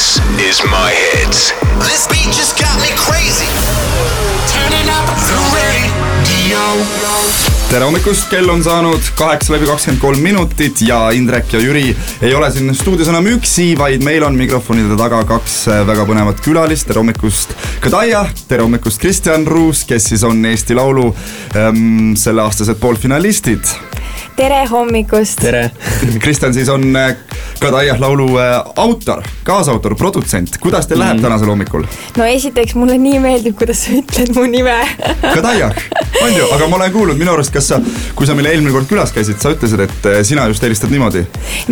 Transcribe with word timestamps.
This 0.00 0.16
is 0.48 0.58
my 0.64 0.90
hits. 1.12 1.52
This 1.84 2.08
beat 2.08 2.32
just 2.32 2.56
got 2.56 2.72
me 2.80 2.88
crazy. 2.96 3.48
Turning 4.48 4.88
up 4.88 5.04
the 5.28 5.36
radio. 5.52 6.62
tere 7.70 7.84
hommikust, 7.84 8.30
kell 8.32 8.48
on 8.48 8.64
saanud 8.64 9.10
kaheksa 9.18 9.52
läbi 9.52 9.68
kakskümmend 9.68 10.00
kolm 10.00 10.24
minutit 10.24 10.80
ja 10.82 11.02
Indrek 11.12 11.52
ja 11.52 11.60
Jüri 11.60 11.92
ei 12.22 12.32
ole 12.34 12.48
siin 12.50 12.72
stuudios 12.74 13.12
enam 13.12 13.28
üksi, 13.28 13.74
vaid 13.78 14.00
meil 14.04 14.24
on 14.24 14.40
mikrofonide 14.40 14.96
taga 14.96 15.20
kaks 15.28 15.58
äh, 15.68 15.84
väga 15.86 16.08
põnevat 16.08 16.40
külalist. 16.48 16.88
tere 16.88 17.04
hommikust, 17.04 17.52
Kadaia, 17.84 18.24
tere 18.48 18.64
hommikust, 18.64 19.04
Kristjan 19.04 19.44
Ruus, 19.46 19.84
kes 19.84 20.08
siis 20.14 20.24
on 20.24 20.40
Eesti 20.48 20.80
Laulu 20.80 21.10
ähm, 21.60 22.16
selleaastased 22.16 22.80
poolfinalistid. 22.80 23.89
Tere 24.36 24.66
hommikust! 24.70 25.40
tere! 25.40 25.70
Kristjan 26.24 26.54
siis 26.54 26.68
on 26.68 26.96
äh, 26.96 27.16
Kadaia 27.60 27.96
laulu 27.98 28.38
äh, 28.38 28.72
autor, 28.76 29.22
kaasautor, 29.44 29.94
produtsent. 29.96 30.56
kuidas 30.60 30.86
teil 30.86 31.00
läheb 31.00 31.18
mm. 31.18 31.22
tänasel 31.22 31.50
hommikul? 31.52 31.84
no 32.16 32.24
esiteks 32.24 32.74
mulle 32.74 32.96
nii 32.98 33.18
meeldib, 33.20 33.56
kuidas 33.58 33.84
sa 33.84 33.96
ütled 33.98 34.32
mu 34.36 34.46
nime 34.48 34.76
Kadaia, 35.22 35.70
on 36.22 36.34
ju, 36.34 36.46
aga 36.54 36.68
ma 36.68 36.78
olen 36.80 36.92
kuulnud 36.94 37.20
minu 37.20 37.34
arust, 37.34 37.52
kas 37.54 37.68
sa, 37.72 37.80
kui 38.16 38.28
sa 38.28 38.36
meil 38.38 38.50
eelmine 38.52 38.72
kord 38.74 38.88
külas 38.90 39.12
käisid, 39.14 39.40
sa 39.42 39.52
ütlesid, 39.54 39.84
et 39.86 40.08
äh, 40.08 40.20
sina 40.26 40.46
just 40.50 40.64
helistad 40.64 40.92
niimoodi. 40.94 41.24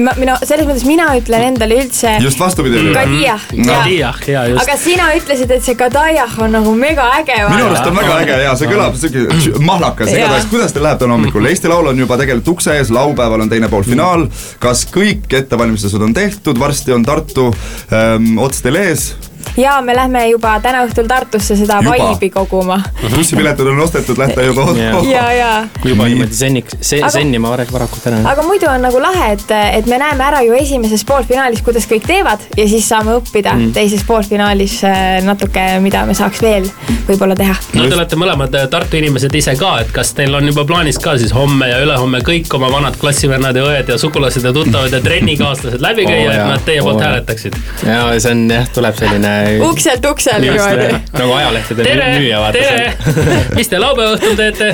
ma, 0.05 0.15
no 0.29 0.37
selles 0.43 0.69
mõttes 0.69 0.87
mina 0.89 1.09
ütlen 1.19 1.49
endale 1.53 1.81
üldse. 1.83 2.19
just 2.25 2.41
vastupidi 2.41 2.81
oli. 2.83 2.95
Kadia 2.97 3.39
no.. 3.53 3.73
Kadiah, 3.73 4.23
jaa 4.35 4.47
just. 4.53 4.63
aga 4.65 4.79
sina 4.81 5.09
ütlesid, 5.17 5.57
et 5.57 5.65
see 5.65 5.79
Kadajah 5.79 6.39
on 6.45 6.53
nagu 6.59 6.75
mega 6.77 7.09
äge. 7.21 7.39
minu 7.49 7.71
arust 7.71 7.89
on 7.89 7.97
väga 8.03 8.21
äge 8.25 8.41
ja 8.45 8.55
see 8.59 8.71
kõlab 8.71 9.01
siuke 9.01 9.65
mahlakas, 9.65 10.13
igatahes, 10.13 10.49
kuidas 10.53 10.77
teil 10.77 10.85
läheb 10.87 11.01
täna 11.01 11.17
hommikul? 11.17 11.49
Eesti 11.49 11.73
Laul 11.73 11.93
on 11.93 12.05
juba 12.05 12.21
tegelikult 12.21 12.38
ukse 12.49 12.77
ees, 12.79 12.93
laupäeval 12.95 13.43
on 13.43 13.51
teine 13.51 13.69
pool 13.69 13.83
finaal. 13.87 14.29
kas 14.63 14.85
kõik 14.93 15.27
ettevalmistused 15.41 16.03
on 16.03 16.15
tehtud, 16.15 16.59
varsti 16.59 16.95
on 16.95 17.07
Tartu 17.07 17.49
ähm, 17.93 18.37
ots 18.39 18.63
teil 18.63 18.79
ees? 18.79 19.11
Ja 19.59 19.81
me 19.83 19.95
lähme 19.97 20.29
juba 20.29 20.55
täna 20.63 20.85
õhtul 20.87 21.09
Tartusse 21.11 21.57
seda 21.59 21.81
vaibi 21.85 22.31
koguma. 22.31 22.79
bussipiletid 23.15 23.67
on 23.67 23.81
ostetud, 23.81 24.19
lähte 24.19 24.45
juba 24.47 24.69
ja, 25.09 25.25
ja. 25.33 25.51
juba 25.85 26.07
niimoodi 26.09 26.35
senniks 26.35 26.77
se,, 26.81 27.01
sennima 27.11 27.51
varakult 27.51 28.07
ära. 28.07 28.21
aga 28.33 28.45
muidu 28.47 28.69
on 28.71 28.85
nagu 28.87 29.01
lahe, 29.03 29.33
et, 29.35 29.51
et 29.81 29.91
me 29.91 29.99
näeme 29.99 30.25
ära 30.25 30.43
ju 30.47 30.55
esimeses 30.59 31.05
poolfinaalis, 31.09 31.63
kuidas 31.67 31.89
kõik 31.91 32.07
teevad 32.07 32.45
ja 32.57 32.69
siis 32.71 32.87
saame 32.89 33.17
õppida 33.19 33.57
mm. 33.57 33.73
teises 33.77 34.05
poolfinaalis 34.07 34.79
äh, 34.87 35.09
natuke, 35.27 35.67
mida 35.83 36.05
me 36.07 36.15
saaks 36.19 36.43
veel 36.45 36.69
võib-olla 37.09 37.37
teha. 37.39 37.57
no 37.75 37.89
te 37.89 37.99
olete 37.99 38.21
mõlemad 38.21 38.55
äh, 38.55 38.69
Tartu 38.71 39.01
inimesed 39.01 39.35
ise 39.35 39.57
ka, 39.59 39.75
et 39.83 39.93
kas 39.95 40.15
teil 40.19 40.35
on 40.39 40.47
juba 40.53 40.67
plaanis 40.69 41.01
ka 41.03 41.17
siis 41.19 41.35
homme 41.35 41.71
ja 41.71 41.83
ülehomme 41.83 42.23
kõik 42.27 42.53
oma 42.59 42.71
vanad 42.73 42.99
klassivennad 43.01 43.59
ja 43.59 43.67
õed 43.73 43.93
ja 43.95 43.99
sugulased 43.99 44.47
ja 44.47 44.55
tuttavad 44.55 44.95
ja 44.95 45.03
trennikaaslased 45.03 45.83
läbi 45.83 46.07
käia 46.07 46.31
oh,, 46.31 46.35
et 46.37 46.53
nad 46.55 46.67
teie 46.69 46.85
poolt 46.85 47.01
oh, 47.01 47.07
hääletaksid? 47.09 47.59
ja 47.83 48.07
see 48.21 48.35
on 48.35 48.47
jah, 48.53 48.71
tuleb 48.75 48.99
selline 49.01 49.35
ukselt 49.69 50.09
uksele 50.11 50.41
niimoodi. 50.47 50.89
nagu 51.13 51.37
ajalehtede 51.39 51.97
müüja 52.19 52.41
vaata. 52.43 52.59
tere, 52.59 53.45
mis 53.59 53.71
te 53.71 53.81
laupäeva 53.83 54.17
õhtul 54.17 54.37
teete 54.39 54.73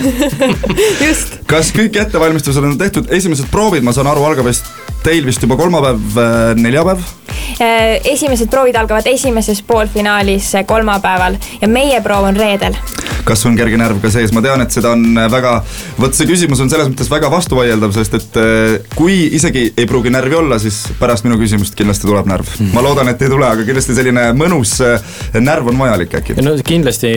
just. 1.07 1.39
kas 1.51 1.73
kõik 1.77 2.01
ettevalmistused 2.07 2.71
on 2.71 2.79
tehtud, 2.81 3.13
esimesed 3.15 3.51
proovid, 3.53 3.87
ma 3.87 3.95
saan 3.97 4.11
aru, 4.11 4.25
algab 4.29 4.51
vist 4.51 4.69
teil 5.05 5.27
vist 5.29 5.43
juba 5.45 5.59
kolmapäev, 5.61 6.19
neljapäev? 6.61 7.03
Äh, 7.61 8.01
esimesed 8.11 8.51
proovid 8.51 8.75
algavad 8.75 9.07
esimeses 9.07 9.61
poolfinaalis 9.63 10.55
äh, 10.59 10.67
kolmapäeval 10.67 11.37
ja 11.61 11.69
meie 11.71 12.01
proov 12.03 12.27
on 12.27 12.37
reedel 12.37 12.75
kas 13.25 13.45
on 13.49 13.55
kerge 13.57 13.79
närv 13.81 14.03
ka 14.03 14.11
sees, 14.13 14.33
ma 14.37 14.43
tean, 14.45 14.61
et 14.61 14.75
seda 14.75 14.91
on 14.93 15.17
väga, 15.33 15.55
vot 15.97 16.13
see 16.13 16.27
küsimus 16.29 16.61
on 16.61 16.69
selles 16.69 16.91
mõttes 16.91 17.09
väga 17.09 17.31
vastuvaieldav, 17.33 17.95
sest 17.97 18.17
et 18.19 18.37
kui 18.99 19.15
isegi 19.39 19.63
ei 19.71 19.87
pruugi 19.89 20.13
närvi 20.13 20.37
olla, 20.37 20.59
siis 20.61 20.83
pärast 21.01 21.25
minu 21.25 21.39
küsimust 21.41 21.73
kindlasti 21.79 22.05
tuleb 22.05 22.29
närv. 22.29 22.51
ma 22.75 22.83
loodan, 22.85 23.09
et 23.09 23.23
ei 23.25 23.33
tule, 23.33 23.47
aga 23.49 23.65
kindlasti 23.65 23.97
selline 23.97 24.27
mõnus 24.37 24.75
närv 25.41 25.71
on 25.73 25.81
vajalik 25.81 26.19
äkki. 26.21 26.37
no 26.45 26.53
kindlasti 26.69 27.15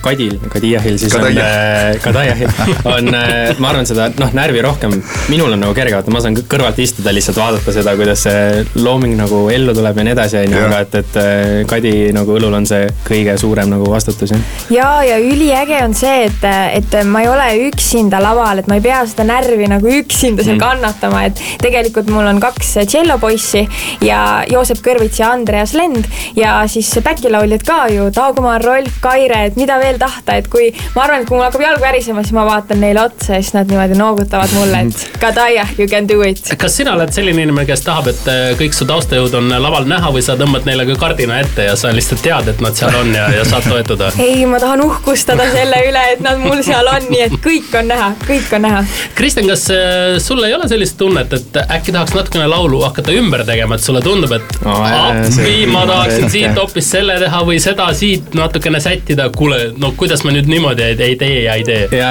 Kadil, 0.00 0.38
Kadijahil 0.48 0.96
siis 1.02 1.12
Kadajah. 1.12 1.44
on, 1.44 2.00
Kadajahil 2.06 2.56
on, 2.94 3.12
ma 3.60 3.74
arvan, 3.74 3.90
seda 3.90 4.08
noh, 4.16 4.32
närvi 4.40 4.64
rohkem, 4.64 4.96
minul 5.28 5.52
on 5.52 5.60
nagu 5.66 5.76
kerge, 5.76 5.98
vaata 5.98 6.14
ma 6.14 6.24
saan 6.24 6.40
kõrvalt 6.40 6.80
istuda 6.80 7.12
lihtsalt 7.12 7.42
vaadata 7.42 7.76
seda, 7.76 7.92
kuidas 8.00 8.24
see 8.24 8.64
looming 8.80 9.20
nagu 9.20 9.44
ellu 9.52 9.63
tuleb 9.72 9.96
ja 9.96 10.04
nii 10.04 10.12
edasi, 10.12 10.38
on 10.42 10.56
ju, 10.56 10.62
aga 10.66 10.80
et, 10.84 10.94
et 11.00 11.16
äh, 11.20 11.54
Kadi 11.70 11.92
nagu 12.14 12.36
õlul 12.36 12.54
on 12.58 12.66
see 12.68 12.88
kõige 13.06 13.36
suurem 13.40 13.70
nagu 13.72 13.88
vastutus, 13.90 14.34
jah. 14.34 14.42
ja, 14.74 14.88
ja 15.06 15.18
üliäge 15.22 15.80
on 15.84 15.94
see, 15.96 16.26
et, 16.28 16.44
et 16.78 16.96
ma 17.08 17.24
ei 17.24 17.30
ole 17.30 17.48
üksinda 17.68 18.20
laval, 18.22 18.60
et 18.60 18.68
ma 18.70 18.78
ei 18.78 18.84
pea 18.84 19.00
seda 19.08 19.26
närvi 19.28 19.68
nagu 19.70 19.88
üksinda 20.00 20.44
seal 20.44 20.58
mm. 20.58 20.64
kannatama, 20.64 21.24
et 21.30 21.42
tegelikult 21.62 22.10
mul 22.12 22.28
on 22.28 22.40
kaks 22.42 22.74
tšellopoissi 22.84 23.64
ja 24.04 24.20
Joosep 24.50 24.82
Kõrvits 24.84 25.20
ja 25.22 25.32
Andreas 25.34 25.74
Lend 25.78 26.08
ja 26.36 26.56
siis 26.70 26.90
backilauljad 27.04 27.64
ka 27.66 27.78
ju, 27.92 28.08
Taagumaa, 28.14 28.58
Rolf, 28.62 28.98
Kaire, 29.04 29.44
et 29.48 29.58
mida 29.60 29.78
veel 29.80 29.98
tahta, 30.00 30.38
et 30.40 30.48
kui 30.52 30.70
ma 30.96 31.06
arvan, 31.06 31.22
et 31.22 31.28
kui 31.28 31.38
mul 31.38 31.46
hakkab 31.46 31.64
jalg 31.64 31.82
värisema, 31.82 32.24
siis 32.24 32.36
ma 32.36 32.46
vaatan 32.48 32.82
neile 32.84 33.04
otsa 33.04 33.38
ja 33.38 33.42
siis 33.42 33.54
nad 33.56 33.70
niimoodi 33.70 33.98
noogutavad 33.98 34.54
mulle, 34.58 34.84
et 34.88 35.06
Kadaia, 35.22 35.66
you 35.78 35.88
can 35.88 36.08
do 36.08 36.20
it. 36.26 36.42
kas 36.58 36.76
sina 36.80 36.94
oled 36.96 37.12
selline 37.14 37.44
inimene, 37.46 37.66
kes 37.68 37.84
tahab, 37.86 38.10
et 38.12 38.30
äh, 38.30 38.44
kõik 38.58 38.76
su 38.76 38.88
taustajõud 38.88 39.38
on 39.40 39.53
laval 39.62 39.86
näha 39.88 40.10
või 40.14 40.22
sa 40.24 40.36
tõmbad 40.40 40.66
neile 40.68 40.86
ka 40.88 40.96
kardina 41.00 41.38
ette 41.42 41.68
ja 41.68 41.76
sa 41.78 41.92
lihtsalt 41.94 42.22
tead, 42.24 42.48
et 42.54 42.62
nad 42.64 42.76
seal 42.78 42.94
on 42.98 43.12
ja, 43.14 43.26
ja 43.34 43.44
saad 43.48 43.66
toetuda? 43.68 44.10
ei, 44.26 44.44
ma 44.48 44.60
tahan 44.62 44.82
uhkustada 44.84 45.46
selle 45.52 45.80
üle, 45.88 46.04
et 46.14 46.24
nad 46.24 46.40
mul 46.42 46.62
seal 46.66 46.88
on, 46.90 47.08
nii 47.10 47.24
et 47.28 47.36
kõik 47.44 47.74
on 47.78 47.90
näha, 47.90 48.10
kõik 48.24 48.52
on 48.56 48.64
näha. 48.66 48.82
Kristjan, 49.18 49.48
kas 49.50 49.66
äh, 49.74 50.16
sul 50.22 50.42
ei 50.46 50.54
ole 50.56 50.68
sellist 50.70 50.98
tunnet, 51.00 51.32
et 51.36 51.60
äkki 51.64 51.94
tahaks 51.94 52.14
natukene 52.16 52.48
laulu 52.50 52.82
hakata 52.84 53.14
ümber 53.14 53.44
tegema, 53.46 53.78
et 53.78 53.84
sulle 53.84 54.02
tundub, 54.04 54.32
et 54.36 54.58
oh, 54.64 54.84
appi, 54.84 55.56
ma 55.70 55.84
tahaksin 55.90 56.30
siit 56.32 56.58
hoopis 56.58 56.90
selle 56.96 57.18
teha 57.22 57.42
või 57.46 57.60
seda 57.62 57.88
siit 57.96 58.34
natukene 58.38 58.80
sättida, 58.82 59.28
kuule, 59.34 59.72
no 59.80 59.92
kuidas 59.98 60.24
ma 60.26 60.34
nüüd 60.34 60.48
niimoodi 60.50 60.86
ei, 60.88 60.98
ei 61.08 61.18
tee 61.20 61.42
ja 61.44 61.58
ei 61.58 61.66
tee? 61.66 61.88
ja 61.94 62.10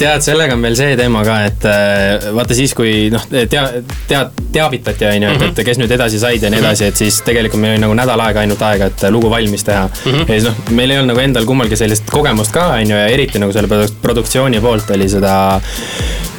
tead, 0.00 0.24
sellega 0.24 0.56
on 0.56 0.64
veel 0.64 0.76
see 0.78 0.96
teema 0.98 1.24
ka, 1.26 1.38
et 1.48 1.68
äh, 1.70 2.28
vaata 2.36 2.56
siis, 2.56 2.74
kui 2.76 3.08
noh, 3.14 3.24
tea, 3.30 3.64
tead, 4.10 4.44
teavitati, 4.54 5.08
on 5.10 5.26
ju, 5.26 5.32
et, 5.34 5.46
et 5.50 5.62
kes 5.66 5.80
nüüd 5.80 5.94
edasi 5.94 6.20
said 6.22 6.42
ja 6.42 6.50
nii 6.52 6.60
edasi, 6.62 6.73
et 6.82 6.96
siis 6.96 7.20
tegelikult 7.26 7.60
meil 7.62 7.76
oli 7.76 7.84
nagu 7.84 7.94
nädal 7.98 8.20
aega 8.26 8.42
ainult 8.44 8.62
aega, 8.66 8.90
et 8.90 9.06
lugu 9.14 9.30
valmis 9.30 9.64
teha 9.64 9.86
mm. 9.86 10.10
-hmm. 10.10 10.28
ja 10.28 10.34
siis 10.34 10.48
noh, 10.48 10.60
meil 10.70 10.90
ei 10.90 10.98
olnud 10.98 11.14
nagu 11.14 11.24
endal 11.24 11.48
kummalgi 11.48 11.78
sellist 11.78 12.10
kogemust 12.10 12.52
ka, 12.52 12.66
on 12.78 12.90
ju, 12.90 12.96
ja 12.96 13.06
eriti 13.12 13.42
nagu 13.42 13.52
selle 13.52 13.88
produktsiooni 14.02 14.60
poolt 14.64 14.90
oli 14.96 15.08
seda 15.08 15.34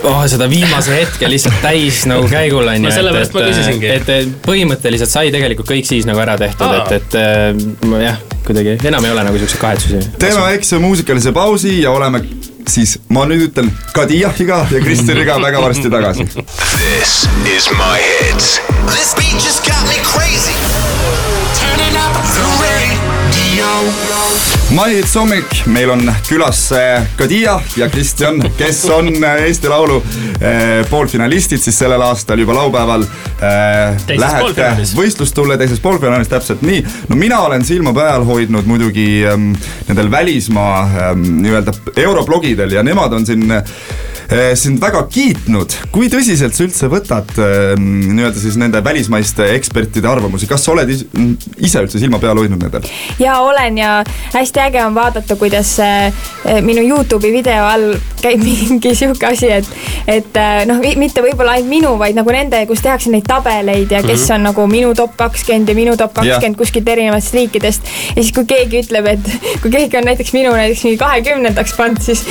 oh, 0.04 0.24
seda 0.30 0.50
viimase 0.50 0.96
hetke 0.96 1.30
lihtsalt 1.30 1.62
täis 1.64 2.04
nagu 2.10 2.28
käigul 2.32 2.68
on 2.72 2.88
ju. 2.88 2.94
sellepärast 2.96 3.36
ma 3.36 3.46
küsisingi. 3.50 3.92
et, 3.98 4.10
et 4.18 4.34
põhimõtteliselt 4.46 5.12
sai 5.12 5.32
tegelikult 5.36 5.70
kõik 5.70 5.88
siis 5.88 6.08
nagu 6.10 6.22
ära 6.24 6.38
tehtud, 6.42 6.74
et, 6.82 6.98
et 7.00 7.20
äh, 7.22 8.02
jah, 8.06 8.20
kuidagi 8.46 8.78
enam 8.92 9.06
ei 9.06 9.16
ole 9.16 9.30
nagu 9.30 9.42
siukseid 9.42 9.62
kahetsusi. 9.62 10.04
teeme 10.22 10.44
väikse 10.50 10.82
muusikalise 10.84 11.34
pausi 11.36 11.80
ja 11.82 11.96
oleme 11.96 12.24
siis 12.72 12.98
ma 13.10 13.26
nüüd 13.30 13.50
ütlen 13.50 13.72
Kadijahiga 13.94 14.66
ja 14.72 14.82
Kristjaniga 14.84 15.38
väga 15.44 15.62
varsti 15.62 15.92
tagasi. 15.92 16.28
This 16.36 17.28
is 17.58 17.70
my 17.78 18.00
hits. 18.20 18.60
This 18.92 19.14
beat 19.18 19.40
just 19.44 19.66
got 19.68 19.84
me 19.90 19.98
crazy. 20.04 20.58
Turning 21.60 21.98
up 21.98 22.16
Maihits 24.76 25.14
hommik, 25.16 25.52
meil 25.70 25.92
on 25.94 26.02
külas 26.28 26.60
Kadia 27.16 27.60
ja 27.78 27.90
Kristjan, 27.90 28.40
kes 28.58 28.80
on 28.90 29.12
Eesti 29.24 29.70
Laulu 29.70 30.00
eh, 30.40 30.82
poolfinalistid 30.90 31.62
siis 31.62 31.78
sellel 31.80 32.02
aastal 32.02 32.42
juba 32.42 32.58
laupäeval. 32.58 33.06
Lähete 34.10 34.72
võistlustulle 34.98 35.58
teises 35.62 35.80
poolfinaalis, 35.84 36.32
täpselt 36.32 36.66
nii. 36.66 36.82
no 37.10 37.20
mina 37.20 37.40
olen 37.46 37.66
silma 37.66 37.94
peal 37.94 38.26
hoidnud 38.26 38.66
muidugi 38.66 39.08
ähm, 39.30 39.52
nendel 39.88 40.12
välismaa 40.12 40.82
ähm, 40.84 41.26
nii-öelda 41.46 41.76
euroblogidel 42.08 42.78
ja 42.78 42.84
nemad 42.84 43.14
on 43.14 43.26
siin 43.26 43.46
Eh, 43.52 43.64
sind 44.56 44.82
väga 44.82 45.04
kiitnud. 45.12 45.74
kui 45.94 46.10
tõsiselt 46.10 46.56
sa 46.56 46.64
üldse 46.66 46.90
võtad 46.90 47.30
ehm, 47.38 47.86
nii-öelda 48.16 48.42
siis 48.42 48.58
nende 48.60 48.82
välismaiste 48.84 49.46
ekspertide 49.56 50.10
arvamusi, 50.10 50.48
kas 50.50 50.66
sa 50.66 50.74
oled 50.74 50.90
ise 50.90 51.84
üldse 51.84 52.02
silma 52.02 52.20
peal 52.24 52.40
hoidnud 52.40 52.62
nendel? 52.62 52.88
ja 53.22 53.38
olen 53.46 53.78
ja 53.78 53.92
hästi 54.34 54.64
äge 54.66 54.82
on 54.86 54.96
vaadata, 54.98 55.38
kuidas 55.40 55.76
eh, 55.84 56.26
minu 56.66 56.82
Youtube'i 56.86 57.32
video 57.36 57.68
all 57.70 57.96
käib 58.22 58.42
mingi 58.48 58.96
sihuke 58.98 59.30
asi, 59.30 59.52
et, 59.60 59.70
et 60.08 60.42
eh, 60.42 60.64
noh, 60.70 60.82
mitte 60.98 61.22
võib-olla 61.26 61.58
ainult 61.60 61.70
minu, 61.70 61.94
vaid 62.02 62.18
nagu 62.18 62.34
nende, 62.34 62.64
kus 62.70 62.82
tehakse 62.86 63.14
neid 63.14 63.28
tabeleid 63.30 63.92
ja 63.92 64.02
kes 64.02 64.10
mm 64.10 64.26
-hmm. 64.26 64.36
on 64.36 64.50
nagu 64.50 64.68
minu 64.72 64.94
top 64.98 65.16
kakskümmend 65.22 65.70
ja 65.70 65.76
minu 65.78 65.98
top 65.98 66.14
kakskümmend 66.18 66.58
kuskilt 66.58 66.90
erinevatest 66.90 67.34
riikidest. 67.34 67.94
ja 68.16 68.24
siis, 68.24 68.34
kui 68.34 68.46
keegi 68.46 68.82
ütleb, 68.82 69.06
et 69.14 69.32
kui 69.62 69.72
keegi 69.72 69.98
on 69.98 70.10
näiteks 70.10 70.34
minu 70.34 70.52
näiteks 70.56 70.84
mingi 70.84 70.98
kahekümnendaks 70.98 71.78
pannud, 71.78 72.02
siis 72.02 72.26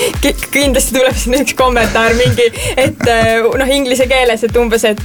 kindlasti 0.51 0.99
tuleb 0.99 1.17
sinna 1.17 1.43
üks 1.45 1.55
kommentaar 1.55 1.84
kommentaar 1.85 2.15
mingi, 2.15 2.47
et 2.77 3.09
äh, 3.09 3.59
noh, 3.59 3.71
inglise 3.71 4.07
keeles, 4.11 4.45
et 4.47 4.57
umbes, 4.57 4.85
et, 4.89 5.03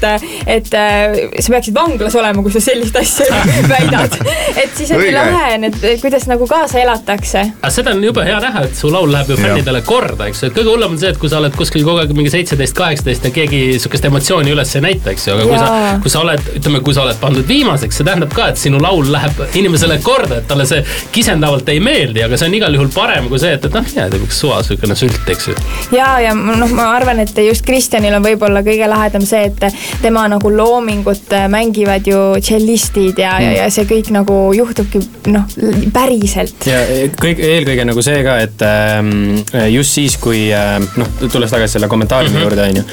et 0.47 0.73
äh, 0.77 1.17
sa 1.39 1.53
peaksid 1.53 1.75
vanglas 1.75 2.15
olema, 2.19 2.43
kui 2.45 2.53
sa 2.53 2.61
sellist 2.63 2.95
asja 2.99 3.27
väidad. 3.73 4.15
et 4.55 4.75
siis 4.77 4.91
oli 4.95 5.11
lahe, 5.13 5.57
et 5.69 5.79
kuidas 6.01 6.27
nagu 6.29 6.47
kaasa 6.49 6.79
elatakse. 6.83 7.45
aga 7.61 7.71
seda 7.73 7.93
on 7.95 8.03
jube 8.03 8.23
hea 8.25 8.39
näha, 8.43 8.65
et 8.69 8.77
su 8.77 8.91
laul 8.91 9.11
läheb 9.13 9.33
ju 9.33 9.39
fännidele 9.39 9.81
korda, 9.87 10.29
eks 10.29 10.43
ju, 10.43 10.51
et 10.51 10.57
kõige 10.57 10.73
hullem 10.73 10.95
on 10.95 11.01
see, 11.01 11.11
et 11.13 11.19
kui 11.21 11.31
sa 11.31 11.39
oled 11.41 11.55
kuskil 11.57 11.85
kogu 11.87 12.03
aeg 12.03 12.13
mingi 12.15 12.33
seitseteist, 12.33 12.75
kaheksateist 12.77 13.29
ja 13.29 13.33
keegi 13.35 13.61
sihukest 13.77 14.09
emotsiooni 14.09 14.53
üles 14.55 14.75
ei 14.77 14.85
näita, 14.85 15.13
eks 15.13 15.27
ju, 15.29 15.35
aga 15.35 15.49
kui 15.49 15.59
sa 15.59 15.69
kui 16.03 16.13
sa 16.13 16.23
oled, 16.23 16.51
ütleme, 16.59 16.83
kui 16.85 16.95
sa 16.95 17.03
oled 17.05 17.19
pandud 17.21 17.47
viimaseks, 17.47 17.99
see 17.99 18.07
tähendab 18.07 18.33
ka, 18.35 18.49
et 18.53 18.61
sinu 18.61 18.79
laul 18.81 19.09
läheb 19.11 19.43
inimesele 19.59 19.99
korda, 20.05 20.39
et 20.39 20.47
talle 20.49 20.67
see 20.69 20.83
kisendavalt 21.15 21.69
ei 21.73 21.81
meeldi, 21.83 22.23
aga 22.25 22.39
see 22.39 22.49
on 22.49 22.57
igal 22.59 22.77
juhul 22.77 22.91
parem 22.93 23.29
kui 23.31 23.41
see, 23.41 23.53
et, 23.57 23.67
et 23.67 23.75
noh, 23.75 23.93
jääd 23.95 24.15
üks 24.19 24.39
suva 24.43 24.61
sihukene 24.65 24.97
sült, 24.99 25.21
eks 25.29 25.49
ju. 25.51 25.57
ja, 25.95 26.11
ja 26.23 26.33
noh, 26.37 26.68
ma 26.77 26.89
arvan, 26.95 27.19
et 27.23 27.37
just 27.45 27.65
Kristjanil 27.67 28.15
on 28.17 28.25
võib-olla 28.25 28.63
kõige 28.65 28.87
lahedam 28.89 29.25
see, 29.25 29.49
et 29.49 29.79
tema 30.03 30.25
nagu 30.31 30.51
loomingut 30.53 31.33
äh, 31.35 31.47
mängivad 31.51 32.07
ju 32.07 32.19
tšellistid 32.39 33.19
ja, 33.21 33.35
ja, 33.43 33.51
ja 33.63 33.67
see 33.73 33.87
kõik 33.89 34.11
nagu 34.15 34.37
juhtubki 34.55 35.01
noh, 35.33 35.45
päriselt. 35.93 36.67
ja 36.69 36.81
kõik, 37.19 37.41
eelkõige 37.43 37.85
nagu 37.89 38.03
see 38.05 38.23
ka, 38.25 38.39
et 38.45 38.65
ähm, 38.65 39.11
just 39.73 39.97
siis, 39.97 40.17
kui 40.21 40.47
ähm, 40.55 40.87
noh, 40.99 41.11
tulles 41.27 41.51
tagasi 41.53 41.77
selle 41.77 41.91
kommentaari 41.91 42.29
mm 42.29 42.35
-hmm. 42.35 42.47
juurde, 42.47 42.67
on 42.69 42.81
ju, 42.81 42.83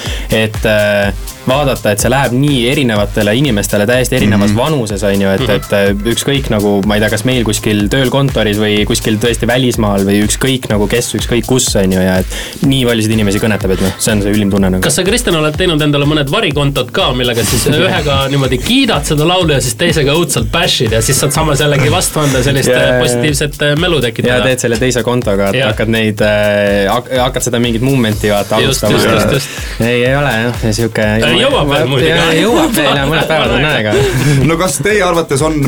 et 0.44 0.60
äh, 0.66 1.32
vaadata, 1.46 1.92
et 1.92 2.02
see 2.02 2.10
läheb 2.10 2.34
nii 2.36 2.60
erinevatele 2.70 3.34
inimestele 3.38 3.86
täiesti 3.86 4.16
erinevas 4.16 4.50
mm 4.50 4.56
-hmm. 4.56 4.62
vanuses, 4.62 5.02
on 5.02 5.22
ju, 5.22 5.28
et, 5.28 5.48
et 5.56 5.72
äh, 5.72 5.90
ükskõik 6.14 6.50
nagu 6.50 6.80
ma 6.86 6.94
ei 6.94 7.00
tea, 7.00 7.10
kas 7.10 7.24
meil 7.24 7.44
kuskil 7.44 7.86
tööl 7.92 8.10
kontoris 8.10 8.58
või 8.58 8.84
kuskil 8.86 9.18
tõesti 9.22 9.46
välismaal 9.46 10.06
või 10.08 10.22
ükskõik 10.26 10.68
nagu 10.72 10.86
kes, 10.90 11.14
ükskõik 11.14 11.46
kus, 11.46 11.68
on 11.76 11.92
ju, 11.92 12.00
ja 12.00 12.18
et 12.22 12.66
nii 12.66 12.84
paljusid 12.86 13.12
inimesi 13.12 13.42
kõnetab, 13.42 13.65
et 13.74 13.80
noh, 13.82 13.92
see 13.98 14.12
on 14.14 14.22
see 14.22 14.32
ülim 14.36 14.50
tunne 14.52 14.70
nagu. 14.70 14.82
kas 14.84 14.96
sa, 14.98 15.04
Kristjan, 15.06 15.36
oled 15.40 15.56
teinud 15.58 15.82
endale 15.82 16.06
mõned 16.08 16.30
varikontod 16.32 16.90
ka, 16.94 17.08
millega 17.18 17.44
siis 17.46 17.66
ühega 17.74 18.18
niimoodi 18.32 18.58
kiidad 18.62 19.06
seda 19.08 19.26
laulu 19.28 19.52
ja 19.56 19.60
siis 19.64 19.74
teisega 19.80 20.14
õudselt 20.16 20.50
bash'id 20.52 20.92
ja 20.96 21.02
siis 21.04 21.18
saad 21.22 21.34
samas 21.36 21.60
jällegi 21.64 21.90
vastu 21.92 22.20
anda 22.22 22.42
sellist 22.46 22.70
Ja, 22.70 22.78
ja, 22.82 22.94
ja. 22.96 23.02
positiivset 23.02 23.60
äh, 23.62 23.74
melu 23.78 24.00
ja 24.00 24.06
tekitada. 24.08 24.40
teed 24.48 24.62
selle 24.64 24.78
teise 24.80 25.02
kontoga, 25.06 25.50
et 25.52 25.58
Jah. 25.60 25.70
hakkad 25.70 25.90
neid 25.92 26.20
äh,, 26.26 26.90
hakkad 27.22 27.46
seda 27.46 27.60
mingit 27.62 27.84
movement'i 27.86 28.30
vaata 28.32 28.58
Just, 28.64 28.84
alustama. 28.84 28.92
just, 28.96 29.30
just, 29.32 29.32
just. 29.32 29.80
ei, 29.86 30.02
ei 30.04 30.16
ole 30.16 30.32
jah, 30.34 30.64
sihuke. 30.80 31.06
jõuab 31.40 31.70
veel 31.70 31.86
muidugi. 31.90 32.40
jõuab 32.42 32.74
veel 32.76 32.92
ja 33.00 33.06
mõned 33.08 33.30
päevad 33.30 33.54
on 33.58 33.68
aega. 33.70 33.94
no 34.50 34.58
kas 34.60 34.80
teie 34.84 35.02
arvates 35.06 35.42
on 35.46 35.60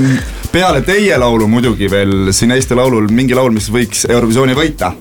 peale 0.53 0.83
teie 0.87 1.17
laulu 1.21 1.47
muidugi 1.49 1.91
veel 1.93 2.33
siin 2.35 2.51
Eesti 2.56 2.75
Laulul 2.79 3.09
mingi 3.15 3.37
laul, 3.39 3.53
mis 3.55 3.71
võiks 3.73 4.06
Eurovisiooni 4.11 4.56
võita? 4.59 4.93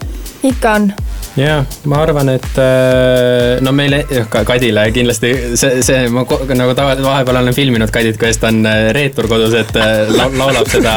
ikka 0.47 0.73
on. 0.77 0.91
jah, 1.37 1.65
ma 1.85 2.01
arvan, 2.01 2.31
et 2.33 2.59
äh, 2.61 3.61
no 3.61 3.73
meile, 3.75 4.01
ka 4.31 4.43
Kadile 4.47 4.87
kindlasti 4.95 5.33
see, 5.59 5.81
see 5.85 6.07
ma 6.13 6.23
nagu 6.25 6.73
tavaliselt 6.77 7.05
vahepeal 7.05 7.41
olen 7.43 7.55
filminud 7.55 7.93
Kadit, 7.93 8.17
kuidas 8.21 8.41
ta 8.41 8.49
on 8.51 8.63
äh, 8.65 8.89
reetur 8.97 9.29
kodus, 9.29 9.53
et 9.57 9.73
äh, 9.77 10.09
lau- 10.17 10.31
laulab 10.37 10.69
seda 10.71 10.93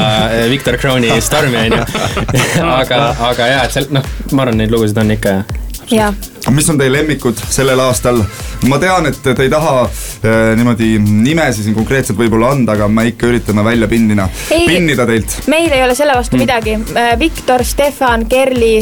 Victor 0.50 0.80
Crowni 0.80 1.12
Stormi 1.20 1.66
onju. 1.66 1.82
aga, 2.80 3.02
aga 3.30 3.50
ja, 3.52 3.64
et 3.66 3.76
seal 3.76 3.90
noh, 3.94 4.06
ma 4.32 4.46
arvan, 4.46 4.62
neid 4.62 4.72
lugusid 4.72 5.00
on 5.02 5.12
ikka 5.16 5.42
jah. 5.90 6.14
ja, 6.46 6.54
mis 6.54 6.68
on 6.72 6.80
teie 6.80 6.92
lemmikud 6.92 7.40
sellel 7.50 7.84
aastal? 7.84 8.22
ma 8.70 8.80
tean, 8.80 9.10
et 9.10 9.20
te 9.24 9.36
ei 9.44 9.52
taha 9.52 9.74
äh, 9.84 10.54
niimoodi 10.56 10.94
nimesid 11.04 11.68
siin 11.68 11.76
konkreetselt 11.76 12.18
võib-olla 12.20 12.54
anda, 12.56 12.78
aga 12.78 12.88
me 12.88 13.10
ikka 13.12 13.28
üritame 13.28 13.64
välja 13.66 13.90
pinnina, 13.92 14.28
pinnida 14.48 15.04
teilt. 15.08 15.36
meil 15.52 15.68
ei 15.68 15.84
ole 15.84 15.96
selle 15.98 16.16
vastu 16.16 16.38
mm. 16.38 16.46
midagi. 16.46 16.78
Viktor, 17.20 17.64
Stefan, 17.64 18.24
Kerli, 18.30 18.74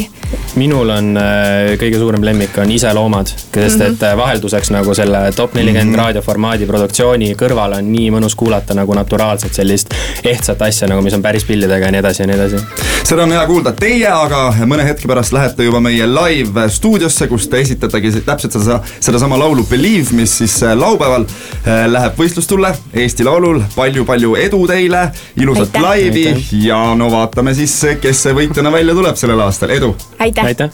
minul 0.59 0.89
on 0.93 1.11
äh, 1.17 1.73
kõige 1.79 1.99
suurem 2.01 2.23
lemmik 2.25 2.57
on 2.61 2.71
Iseloomad, 2.73 3.31
sest 3.55 3.83
et 3.85 4.05
äh, 4.05 4.15
vahelduseks 4.19 4.73
nagu 4.75 4.95
selle 4.97 5.23
top 5.35 5.57
nelikümmend 5.57 5.97
raadioformaadi 5.99 6.69
produktsiooni 6.69 7.33
kõrval 7.39 7.79
on 7.79 7.91
nii 7.93 8.09
mõnus 8.17 8.37
kuulata 8.39 8.77
nagu 8.77 8.97
naturaalselt 8.97 9.57
sellist 9.57 9.93
ehtsat 10.23 10.61
asja 10.69 10.89
nagu, 10.91 11.05
mis 11.05 11.17
on 11.17 11.25
päris 11.25 11.47
pillidega 11.49 11.89
ja 11.89 11.95
nii 11.95 12.05
edasi 12.05 12.25
ja 12.25 12.31
nii 12.31 12.39
edasi. 12.39 12.88
Seda 13.03 13.23
on 13.23 13.31
hea 13.33 13.45
kuulda, 13.49 13.71
teie 13.77 14.07
aga 14.09 14.41
mõne 14.69 14.83
hetke 14.87 15.09
pärast 15.09 15.33
lähete 15.33 15.65
juba 15.65 15.81
meie 15.83 16.05
live 16.09 16.67
stuudiosse, 16.71 17.27
kus 17.31 17.47
te 17.49 17.61
esitategi 17.63 18.11
täpselt 18.25 18.57
seda, 18.57 18.79
sedasama 18.99 19.39
laulu 19.39 19.65
Believe, 19.69 20.13
mis 20.17 20.37
siis 20.41 20.59
äh, 20.63 20.75
laupäeval 20.77 21.25
äh, 21.25 21.85
läheb 21.89 22.19
võistlustulle 22.19 22.73
Eesti 22.93 23.25
Laulul 23.27 23.61
palju,. 23.75 24.05
palju-palju 24.05 24.35
edu 24.45 24.61
teile, 24.67 25.09
ilusat 25.37 25.75
Aitäh. 25.75 25.81
laivi 25.81 26.47
ja 26.65 26.81
no 26.95 27.09
vaatame 27.11 27.53
siis, 27.57 27.75
kes 28.01 28.23
see 28.25 28.35
võitjana 28.37 28.71
välja 28.71 28.95
tuleb 28.97 29.19
sellel 29.19 29.45
aastal, 29.45 29.73
edu 29.75 29.95
aitäh, 30.19 30.45
aitäh. 30.45 30.69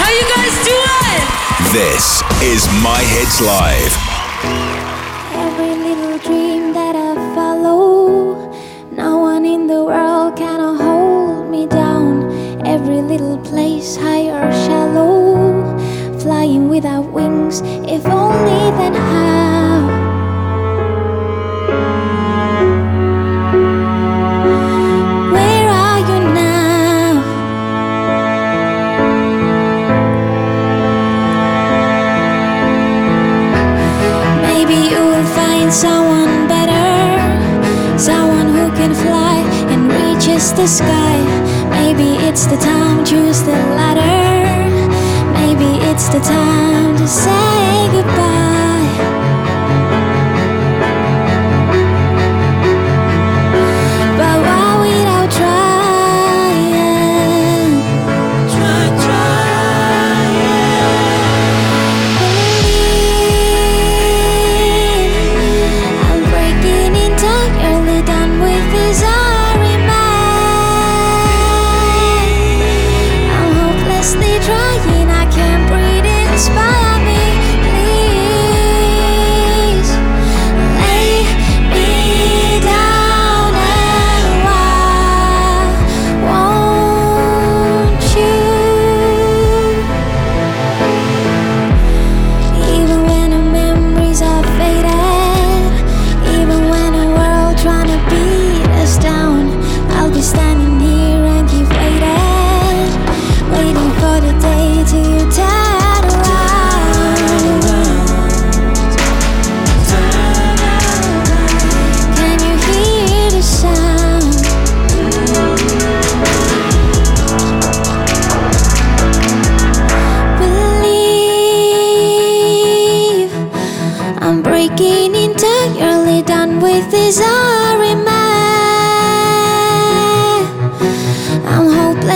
How 0.00 0.10
you 0.10 0.26
guys 0.34 0.56
doing? 0.64 1.22
This 1.72 2.22
is 2.42 2.68
My 2.82 3.00
Hits 3.14 3.40
Live. 3.40 4.79
Without 16.80 17.04
wings, 17.12 17.60
if 17.96 18.06
only 18.06 18.62
then 18.78 18.94
how? 18.94 19.84
Where 25.34 25.68
are 25.68 26.00
you 26.10 26.20
now? 26.32 27.20
Maybe 34.40 34.78
you 34.88 35.00
will 35.12 35.28
find 35.36 35.70
someone 35.70 36.48
better, 36.48 37.98
someone 37.98 38.48
who 38.56 38.70
can 38.80 38.94
fly 38.94 39.36
and 39.70 39.92
reaches 39.92 40.54
the 40.54 40.66
sky. 40.66 41.16
Maybe 41.68 42.16
it's 42.26 42.46
the 42.46 42.56
time 42.56 43.04
choose 43.04 43.42
the 43.42 43.52
ladder. 43.76 44.39
Maybe 45.50 45.84
it's 45.84 46.08
the 46.08 46.20
time 46.20 46.96
to 46.96 47.08
say 47.08 47.88
goodbye. 47.90 49.19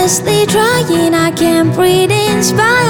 endlessly 0.05 0.45
trying, 0.45 1.15
I 1.15 1.31
can't 1.31 1.73
breathe 1.73 2.11
in 2.11 2.43
spite. 2.43 2.84